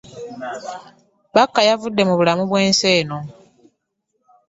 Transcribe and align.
Bakka 1.35 1.59
yavudde 1.69 2.01
mu 2.09 2.13
bulamu 2.19 2.43
bw'ensi 2.49 2.85
eno. 2.99 3.19